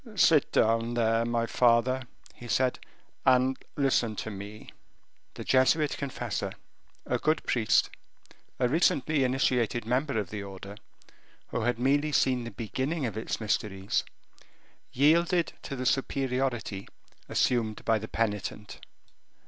[0.15, 2.01] "Sit down, there, my father,"
[2.33, 2.79] he said,
[3.23, 4.71] "and listen to me."
[5.35, 6.53] The Jesuit confessor,
[7.05, 7.91] a good priest,
[8.57, 10.75] a recently initiated member of the order,
[11.49, 14.03] who had merely seen the beginning of its mysteries,
[14.91, 16.87] yielded to the superiority
[17.29, 18.79] assumed by the penitent.